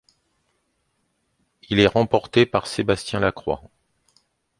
[1.69, 3.61] Il est remporté par Sébastien Lacroix.